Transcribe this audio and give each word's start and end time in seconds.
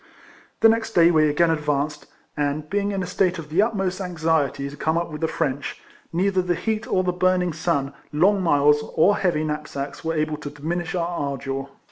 The 0.61 0.69
next 0.69 0.93
day 0.93 1.11
we 1.11 1.29
again 1.29 1.51
advanced, 1.51 2.07
and 2.35 2.67
being 2.67 2.91
in 2.91 3.03
a 3.03 3.05
state 3.05 3.37
of 3.37 3.49
the 3.49 3.61
utmost 3.61 4.01
anxiety 4.01 4.67
to 4.67 4.75
come 4.75 4.97
up 4.97 5.11
with 5.11 5.21
the 5.21 5.27
French, 5.27 5.79
neither 6.11 6.41
the 6.41 6.55
heat 6.55 6.87
of 6.87 7.05
the 7.05 7.13
burning 7.13 7.53
sun, 7.53 7.93
long 8.11 8.41
miles, 8.41 8.81
or 8.95 9.17
heavy 9.17 9.43
knapsacks 9.43 10.03
were 10.03 10.15
able 10.15 10.37
to 10.37 10.49
diminish 10.49 10.95
our 10.95 11.07
ardour. 11.07 11.67